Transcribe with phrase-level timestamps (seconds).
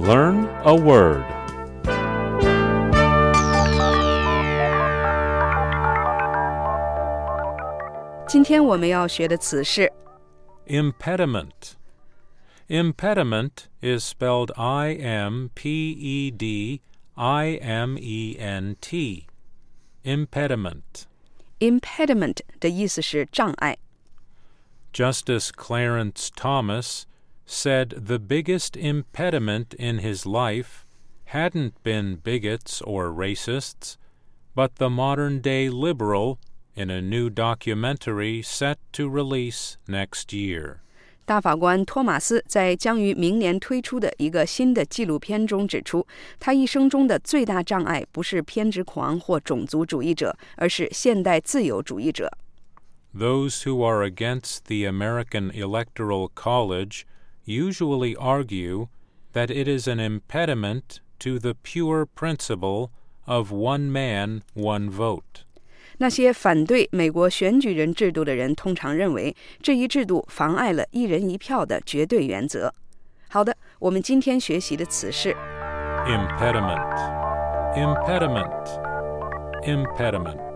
[0.00, 1.24] Learn a word.
[8.28, 9.92] 今天我们要学的词是
[10.66, 11.74] Impediment.
[12.68, 16.80] Impediment is spelled I M P E D
[17.14, 19.26] I M E N T.
[20.04, 21.06] Impediment.
[21.60, 23.78] impediment 的意思是障碍。
[24.92, 27.04] Justice Clarence Thomas
[27.46, 30.84] said the biggest impediment in his life
[31.26, 33.96] hadn't been bigots or racists,
[34.54, 36.38] but the modern day liberal
[36.74, 40.78] in a new documentary set to release next year.
[41.24, 46.06] 大法官托马斯在将于明年推出的一个新的纪录片中指出，
[46.38, 52.30] 他一生中的最大障碍不是偏执狂或种族主义者，而是现代自由主义者。
[53.12, 57.02] Those who are against the American Electoral College
[57.50, 58.88] usually argue
[59.32, 62.90] that it is an impediment to the pure principle
[63.26, 65.44] of one man, one vote.
[65.98, 72.74] 那些反对美国选举人制度的人通常认为，这一制度妨碍了一人一票的绝对原则。
[73.28, 75.34] 好的，我们今天学习的词是
[76.06, 76.94] Impediment.
[77.74, 78.66] Impediment.
[79.64, 80.49] Impediment.